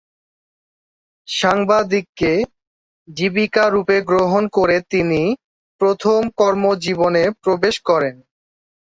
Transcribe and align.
সাংবাদিককে 1.27 2.31
জীবিকা 3.07 3.65
রুপে 3.67 3.97
গ্রহণ 4.09 4.43
করে 4.57 4.77
তিনি 4.91 5.21
প্রথম 5.81 6.19
কর্মজীবনে 6.39 7.23
প্রবেশ 7.43 7.75
করেন। 7.89 8.15